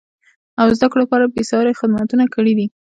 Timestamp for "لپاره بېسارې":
1.05-1.77